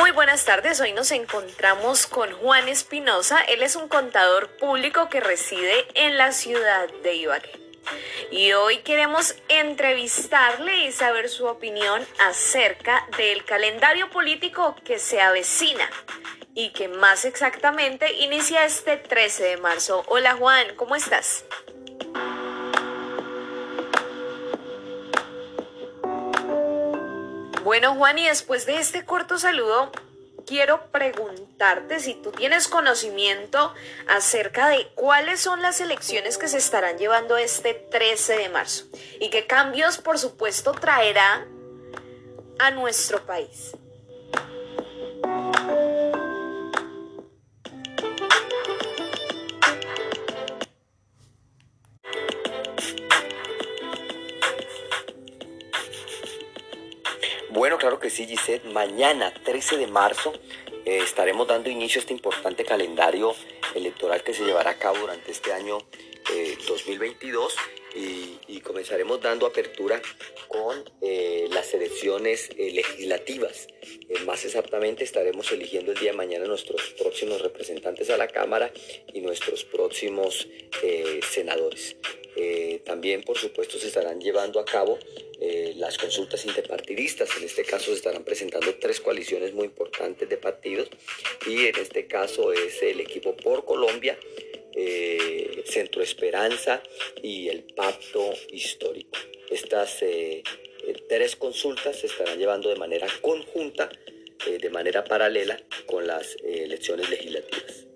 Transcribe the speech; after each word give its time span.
Muy 0.00 0.12
buenas 0.12 0.46
tardes, 0.46 0.80
hoy 0.80 0.94
nos 0.94 1.10
encontramos 1.10 2.06
con 2.06 2.32
Juan 2.32 2.70
Espinosa, 2.70 3.38
él 3.42 3.62
es 3.62 3.76
un 3.76 3.86
contador 3.86 4.48
público 4.56 5.10
que 5.10 5.20
reside 5.20 5.86
en 5.92 6.16
la 6.16 6.32
ciudad 6.32 6.88
de 7.02 7.16
Ibagué. 7.16 7.52
Y 8.30 8.52
hoy 8.54 8.78
queremos 8.78 9.34
entrevistarle 9.50 10.86
y 10.86 10.92
saber 10.92 11.28
su 11.28 11.44
opinión 11.44 12.02
acerca 12.18 13.06
del 13.18 13.44
calendario 13.44 14.08
político 14.08 14.74
que 14.86 14.98
se 14.98 15.20
avecina 15.20 15.86
y 16.54 16.70
que 16.70 16.88
más 16.88 17.26
exactamente 17.26 18.10
inicia 18.10 18.64
este 18.64 18.96
13 18.96 19.42
de 19.42 19.56
marzo. 19.58 20.02
Hola 20.06 20.32
Juan, 20.32 20.76
¿cómo 20.76 20.96
estás? 20.96 21.44
Bueno, 27.62 27.94
Juan, 27.94 28.18
y 28.18 28.26
después 28.26 28.64
de 28.64 28.78
este 28.78 29.04
corto 29.04 29.38
saludo, 29.38 29.92
quiero 30.46 30.90
preguntarte 30.90 32.00
si 32.00 32.14
tú 32.14 32.32
tienes 32.32 32.68
conocimiento 32.68 33.74
acerca 34.08 34.68
de 34.68 34.88
cuáles 34.94 35.40
son 35.40 35.60
las 35.60 35.80
elecciones 35.82 36.38
que 36.38 36.48
se 36.48 36.56
estarán 36.56 36.96
llevando 36.96 37.36
este 37.36 37.74
13 37.74 38.38
de 38.38 38.48
marzo 38.48 38.86
y 39.20 39.28
qué 39.28 39.46
cambios, 39.46 39.98
por 39.98 40.18
supuesto, 40.18 40.72
traerá 40.72 41.46
a 42.58 42.70
nuestro 42.70 43.26
país. 43.26 43.72
Que 58.10 58.16
sí, 58.16 58.26
Gisette. 58.26 58.64
Mañana, 58.64 59.32
13 59.44 59.76
de 59.76 59.86
marzo, 59.86 60.32
eh, 60.84 61.00
estaremos 61.04 61.46
dando 61.46 61.70
inicio 61.70 62.00
a 62.00 62.02
este 62.02 62.12
importante 62.12 62.64
calendario 62.64 63.34
electoral 63.74 64.22
que 64.24 64.34
se 64.34 64.44
llevará 64.44 64.70
a 64.70 64.78
cabo 64.78 64.98
durante 64.98 65.30
este 65.30 65.52
año 65.52 65.78
2022 66.68 67.56
eh, 67.94 68.36
y, 68.46 68.60
comenzaremos 68.60 69.20
dando 69.20 69.46
apertura 69.46 70.00
con 70.48 70.84
eh, 71.00 71.48
las 71.50 71.72
elecciones 71.74 72.50
legislativas. 72.56 73.68
más 74.26 74.44
exactamente 74.44 75.02
estaremos 75.04 75.50
eligiendo 75.52 75.92
el 75.92 75.98
día 75.98 76.10
de 76.10 76.16
mañana 76.16 76.44
nuestros 76.46 76.82
próximos 76.98 77.40
representantes 77.40 78.10
a 78.10 78.16
la 78.16 78.28
Cámara 78.28 78.72
y 79.12 79.20
nuestros 79.20 79.64
próximos 79.64 80.48
senadores. 81.30 81.96
también, 82.84 83.22
por 83.22 83.36
supuesto, 83.38 83.78
se 83.78 83.88
estarán 83.88 84.20
llevando 84.20 84.60
a 84.60 84.64
cabo 84.64 84.98
eh, 85.52 85.74
las 85.76 85.98
consultas 85.98 86.44
interpartidistas. 86.44 87.28
En 87.36 87.42
este 87.42 87.64
caso 87.64 87.86
se 87.86 87.94
estarán 87.94 88.22
presentando 88.22 88.72
tres 88.76 89.00
coaliciones 89.00 89.52
muy 89.52 89.64
importantes 89.64 90.28
de 90.28 90.36
partidos 90.36 90.88
y 91.44 91.66
en 91.66 91.76
este 91.76 92.06
caso 92.06 92.52
es 92.52 92.80
el 92.82 93.00
equipo 93.00 93.36
por 93.36 93.64
Colombia, 93.64 94.16
eh, 94.74 95.64
Centro 95.66 96.02
Esperanza 96.02 96.80
y 97.20 97.48
el 97.48 97.64
Pacto 97.64 98.32
Histórico. 98.52 99.18
Estas 99.50 100.02
eh, 100.02 100.44
tres 101.08 101.34
consultas 101.34 101.98
se 101.98 102.06
estarán 102.06 102.38
llevando 102.38 102.68
de 102.68 102.76
manera 102.76 103.08
conjunta, 103.20 103.90
de 104.46 104.70
manera 104.70 105.02
paralela 105.02 105.60
con 105.86 106.06
las 106.06 106.36
elecciones 106.44 107.10
legislativas. 107.10 107.89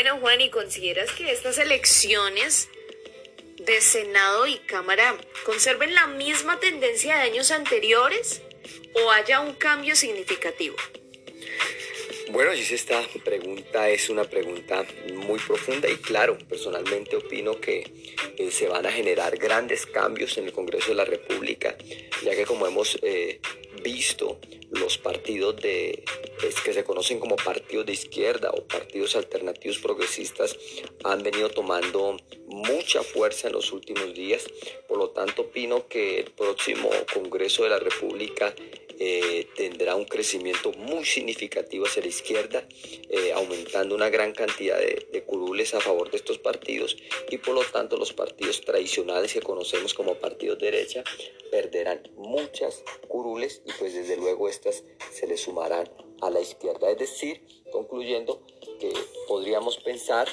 Bueno, 0.00 0.18
Juan, 0.20 0.40
¿y 0.40 0.48
consideras 0.48 1.10
que 1.10 1.32
estas 1.32 1.58
elecciones 1.58 2.68
de 3.56 3.80
Senado 3.80 4.46
y 4.46 4.58
Cámara 4.58 5.16
conserven 5.44 5.92
la 5.92 6.06
misma 6.06 6.60
tendencia 6.60 7.16
de 7.16 7.22
años 7.22 7.50
anteriores 7.50 8.40
o 8.94 9.10
haya 9.10 9.40
un 9.40 9.54
cambio 9.54 9.96
significativo? 9.96 10.76
Bueno, 12.30 12.54
si 12.54 12.72
esta 12.72 13.02
pregunta 13.24 13.90
es 13.90 14.08
una 14.08 14.22
pregunta 14.22 14.86
muy 15.14 15.40
profunda 15.40 15.90
y 15.90 15.96
claro, 15.96 16.38
personalmente 16.48 17.16
opino 17.16 17.60
que 17.60 17.90
eh, 18.36 18.52
se 18.52 18.68
van 18.68 18.86
a 18.86 18.92
generar 18.92 19.36
grandes 19.36 19.84
cambios 19.84 20.38
en 20.38 20.44
el 20.44 20.52
Congreso 20.52 20.90
de 20.90 20.94
la 20.94 21.06
República, 21.06 21.76
ya 22.22 22.36
que 22.36 22.44
como 22.44 22.68
hemos 22.68 22.96
eh, 23.02 23.40
visto, 23.82 24.38
los 24.70 24.98
partidos 24.98 25.56
de, 25.56 26.04
que 26.64 26.72
se 26.72 26.84
conocen 26.84 27.18
como 27.18 27.36
partidos 27.36 27.86
de 27.86 27.92
izquierda 27.92 28.50
o 28.50 28.64
partidos 28.66 29.16
alternativos 29.16 29.78
progresistas 29.78 30.56
han 31.04 31.22
venido 31.22 31.48
tomando 31.48 32.16
mucha 32.46 33.02
fuerza 33.02 33.48
en 33.48 33.54
los 33.54 33.72
últimos 33.72 34.14
días. 34.14 34.46
Por 34.86 34.98
lo 34.98 35.10
tanto, 35.10 35.42
opino 35.42 35.88
que 35.88 36.20
el 36.20 36.30
próximo 36.30 36.90
Congreso 37.12 37.64
de 37.64 37.70
la 37.70 37.78
República 37.78 38.54
eh, 39.00 39.46
tendrá 39.54 39.94
un 39.94 40.04
crecimiento 40.04 40.72
muy 40.72 41.04
significativo 41.04 41.86
hacia 41.86 42.02
la 42.02 42.08
izquierda, 42.08 42.66
eh, 43.08 43.32
aumentando 43.32 43.94
una 43.94 44.08
gran 44.08 44.32
cantidad 44.32 44.78
de, 44.78 45.22
curules 45.24 45.74
a 45.74 45.80
favor 45.80 46.10
de 46.10 46.16
estos 46.16 46.38
partidos 46.38 46.96
y 47.30 47.38
por 47.38 47.54
lo 47.54 47.62
tanto 47.64 47.96
los 47.96 48.12
partidos 48.12 48.60
tradicionales 48.62 49.32
que 49.32 49.40
conocemos 49.40 49.94
como 49.94 50.14
partidos 50.14 50.58
de 50.58 50.70
derecha 50.70 51.04
perderán 51.50 52.02
muchas 52.16 52.82
curules 53.06 53.62
y 53.66 53.72
pues 53.78 53.94
desde 53.94 54.16
luego 54.16 54.48
estas 54.48 54.84
se 55.12 55.26
les 55.26 55.40
sumarán 55.40 55.88
a 56.20 56.30
la 56.30 56.40
izquierda. 56.40 56.90
Es 56.90 56.98
decir, 56.98 57.42
concluyendo 57.70 58.44
que 58.80 58.92
podríamos 59.26 59.78
pensar 59.78 60.28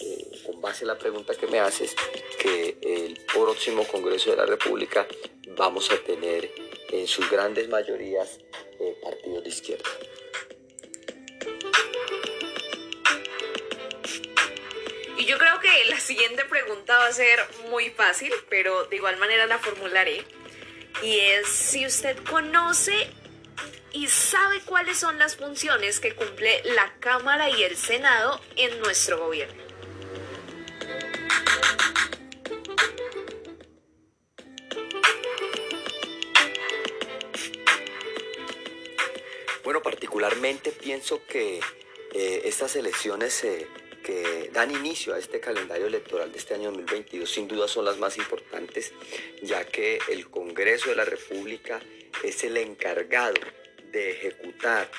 eh, 0.00 0.42
con 0.44 0.60
base 0.60 0.84
a 0.84 0.88
la 0.88 0.98
pregunta 0.98 1.34
que 1.34 1.46
me 1.46 1.60
haces, 1.60 1.94
que 2.38 2.78
el 2.82 3.18
próximo 3.32 3.86
Congreso 3.86 4.30
de 4.30 4.36
la 4.36 4.46
República 4.46 5.06
vamos 5.56 5.90
a 5.90 5.98
tener 5.98 6.50
en 6.90 7.06
sus 7.06 7.30
grandes 7.30 7.68
mayorías 7.68 8.38
eh, 8.80 8.96
partidos 9.02 9.44
de 9.44 9.48
izquierda. 9.48 9.90
Y 15.18 15.24
yo 15.24 15.38
creo 15.38 15.60
que 15.60 15.84
la 15.88 15.98
siguiente 15.98 16.44
pregunta 16.44 16.98
va 16.98 17.06
a 17.06 17.12
ser 17.12 17.40
muy 17.70 17.90
fácil, 17.90 18.32
pero 18.50 18.84
de 18.84 18.96
igual 18.96 19.16
manera 19.16 19.46
la 19.46 19.58
formularé. 19.58 20.22
Y 21.02 21.18
es 21.18 21.48
si 21.48 21.86
usted 21.86 22.16
conoce 22.24 23.08
y 23.92 24.08
sabe 24.08 24.60
cuáles 24.66 24.98
son 24.98 25.18
las 25.18 25.36
funciones 25.36 26.00
que 26.00 26.14
cumple 26.14 26.62
la 26.64 26.94
Cámara 27.00 27.48
y 27.48 27.62
el 27.62 27.76
Senado 27.76 28.40
en 28.56 28.78
nuestro 28.80 29.18
gobierno. 29.18 29.65
Particularmente 39.86 40.72
pienso 40.72 41.24
que 41.28 41.60
eh, 42.12 42.42
estas 42.44 42.74
elecciones 42.74 43.44
eh, 43.44 43.68
que 44.02 44.50
dan 44.52 44.72
inicio 44.72 45.14
a 45.14 45.18
este 45.20 45.38
calendario 45.38 45.86
electoral 45.86 46.32
de 46.32 46.38
este 46.38 46.54
año 46.54 46.72
2022 46.72 47.30
sin 47.30 47.46
duda 47.46 47.68
son 47.68 47.84
las 47.84 47.96
más 47.96 48.18
importantes, 48.18 48.92
ya 49.44 49.64
que 49.64 50.00
el 50.08 50.28
Congreso 50.28 50.90
de 50.90 50.96
la 50.96 51.04
República 51.04 51.78
es 52.24 52.42
el 52.42 52.56
encargado 52.56 53.36
de 53.92 54.10
ejecutar, 54.10 54.90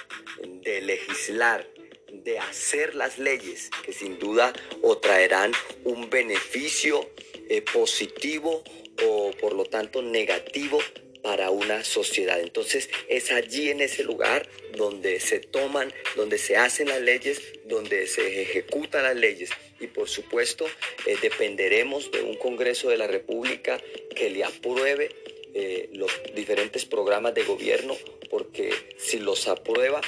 de 0.41 0.79
legislar, 0.79 1.67
de 2.09 2.39
hacer 2.39 2.95
las 2.95 3.19
leyes 3.19 3.69
que 3.83 3.91
sin 3.91 4.17
duda 4.17 4.53
o 4.83 4.99
traerán 4.99 5.51
un 5.83 6.09
beneficio 6.09 7.09
eh, 7.49 7.61
positivo 7.61 8.63
o 9.05 9.31
por 9.31 9.51
lo 9.51 9.65
tanto 9.65 10.01
negativo 10.01 10.79
para 11.27 11.51
una 11.51 11.83
sociedad. 11.83 12.39
Entonces 12.39 12.89
es 13.09 13.33
allí 13.33 13.69
en 13.69 13.81
ese 13.81 14.01
lugar 14.05 14.47
donde 14.77 15.19
se 15.19 15.41
toman, 15.41 15.93
donde 16.15 16.37
se 16.37 16.55
hacen 16.55 16.87
las 16.87 17.01
leyes, 17.01 17.41
donde 17.65 18.07
se 18.07 18.43
ejecutan 18.43 19.03
las 19.03 19.17
leyes. 19.17 19.49
Y 19.81 19.87
por 19.87 20.07
supuesto 20.07 20.65
eh, 21.05 21.17
dependeremos 21.21 22.11
de 22.13 22.21
un 22.21 22.37
Congreso 22.37 22.87
de 22.87 22.95
la 22.95 23.07
República 23.07 23.77
que 24.15 24.29
le 24.29 24.45
apruebe 24.45 25.09
eh, 25.53 25.89
los 25.91 26.09
diferentes 26.33 26.85
programas 26.85 27.33
de 27.33 27.43
gobierno, 27.43 27.97
porque 28.29 28.71
si 28.97 29.19
los 29.19 29.49
aprueba 29.49 29.99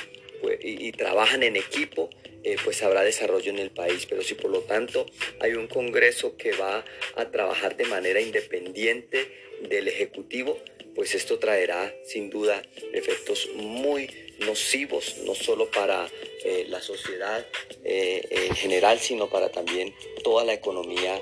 pues, 0.42 0.60
y, 0.64 0.94
trabajan 0.94 1.44
en 1.44 1.58
equipo, 1.58 2.10
eh, 2.46 2.56
pues 2.64 2.82
habrá 2.82 3.04
desarrollo 3.04 3.52
en 3.52 3.60
el 3.60 3.72
país. 3.72 4.06
Pero 4.06 4.22
si 4.22 4.36
por 4.36 4.52
lo 4.52 4.62
tanto 4.62 5.06
hay 5.42 5.56
un 5.56 5.68
Congreso 5.68 6.38
que 6.38 6.54
va 6.54 6.86
a 7.18 7.30
trabajar 7.30 7.76
de 7.76 7.88
manera 7.88 8.22
independiente 8.22 9.50
del 9.68 9.90
Ejecutivo, 9.90 10.58
pues 10.96 11.16
esto 11.16 11.40
traerá 11.40 11.94
sin 12.06 12.30
duda 12.30 12.62
efectos 12.94 13.50
muy 13.56 14.10
nocivos, 14.40 15.18
no 15.26 15.36
solo 15.36 15.70
para 15.70 16.10
eh, 16.44 16.66
la 16.70 16.82
sociedad 16.82 17.46
eh, 17.84 18.22
en 18.32 18.56
general, 18.56 19.00
sino 19.00 19.30
para 19.30 19.50
también 19.50 19.94
toda 20.24 20.46
la 20.46 20.54
economía 20.54 21.20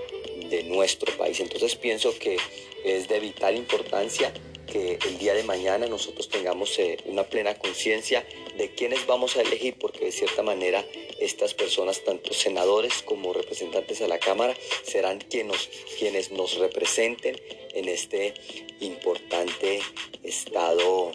de 0.49 0.63
nuestro 0.63 1.15
país. 1.17 1.39
Entonces 1.39 1.75
pienso 1.75 2.17
que 2.17 2.37
es 2.83 3.07
de 3.07 3.19
vital 3.19 3.55
importancia 3.55 4.31
el 4.77 5.17
día 5.17 5.33
de 5.33 5.43
mañana 5.43 5.87
nosotros 5.87 6.29
tengamos 6.29 6.77
eh, 6.79 6.97
una 7.05 7.23
plena 7.23 7.55
conciencia 7.55 8.25
de 8.55 8.73
quiénes 8.73 9.05
vamos 9.05 9.35
a 9.35 9.41
elegir, 9.41 9.77
porque 9.79 10.05
de 10.05 10.11
cierta 10.11 10.43
manera 10.43 10.83
estas 11.19 11.53
personas, 11.53 12.03
tanto 12.03 12.33
senadores 12.33 13.01
como 13.03 13.33
representantes 13.33 14.01
a 14.01 14.07
la 14.07 14.19
Cámara, 14.19 14.53
serán 14.83 15.19
quienes, 15.19 15.69
quienes 15.97 16.31
nos 16.31 16.57
representen 16.57 17.35
en 17.73 17.89
este 17.89 18.33
importante 18.79 19.81
estado 20.23 21.11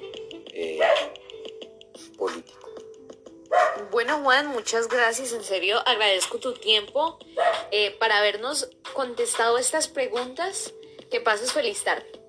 eh, 0.53 0.81
político. 2.17 2.59
Bueno 3.91 4.21
Juan, 4.23 4.47
muchas 4.47 4.89
gracias, 4.89 5.33
en 5.33 5.45
serio 5.45 5.79
agradezco 5.87 6.39
tu 6.39 6.55
tiempo 6.55 7.19
eh, 7.71 7.91
para 7.99 8.19
habernos 8.19 8.71
contestado 8.95 9.59
estas 9.59 9.89
preguntas. 9.89 10.73
Que 11.11 11.21
pases 11.21 11.53
feliz 11.53 11.85
tarde. 11.85 12.22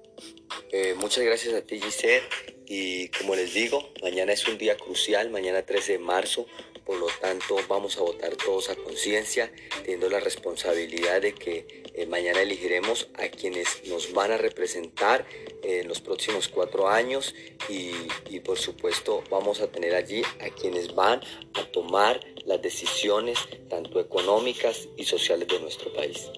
Eh, 0.72 0.96
muchas 0.98 1.24
gracias 1.24 1.54
a 1.54 1.62
ti 1.62 1.80
Giselle. 1.80 2.24
Y 2.66 3.10
como 3.10 3.36
les 3.36 3.54
digo, 3.54 3.92
mañana 4.02 4.34
es 4.34 4.48
un 4.48 4.58
día 4.58 4.78
crucial, 4.78 5.30
mañana 5.30 5.64
13 5.64 5.94
de 5.94 6.00
marzo, 6.00 6.48
por 6.86 6.98
lo 6.98 7.08
tanto 7.22 7.58
vamos 7.68 7.98
a 7.98 8.02
votar 8.02 8.36
todos 8.36 8.70
a 8.70 8.76
conciencia, 8.76 9.52
teniendo 9.84 10.10
la 10.10 10.20
responsabilidad 10.20 11.22
de 11.22 11.34
que 11.34 11.84
eh, 11.94 12.06
mañana 12.08 12.42
elegiremos 12.42 13.10
a 13.16 13.28
quienes 13.30 13.86
nos 13.88 14.14
van 14.14 14.32
a 14.32 14.38
representar 14.38 15.26
en 15.62 15.88
los 15.88 16.02
próximos 16.02 16.48
cuatro 16.48 16.90
años. 16.90 17.36
Y, 17.70 17.92
y 18.30 18.40
por 18.40 18.58
supuesto 18.58 19.24
vamos 19.30 19.62
a 19.62 19.72
tener 19.72 19.96
allí 19.96 20.24
a 20.40 20.50
quienes 20.50 20.96
van 20.96 21.22
a 21.54 21.66
tomar 21.72 22.20
las 22.46 22.62
decisiones 22.62 23.40
tanto 23.70 24.00
económicas 24.00 24.88
y 24.98 25.06
sociales 25.06 25.48
de 25.48 25.60
nuestro 25.60 25.94
país. 25.94 26.30